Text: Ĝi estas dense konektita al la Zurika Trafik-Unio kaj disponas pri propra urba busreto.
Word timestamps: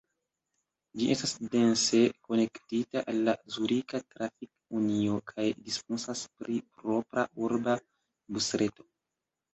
Ĝi 0.99 1.07
estas 1.15 1.33
dense 1.55 1.99
konektita 2.29 3.03
al 3.13 3.19
la 3.27 3.35
Zurika 3.57 4.01
Trafik-Unio 4.15 5.19
kaj 5.35 5.45
disponas 5.69 6.25
pri 6.41 6.59
propra 6.81 7.29
urba 7.51 7.77
busreto. 8.39 8.89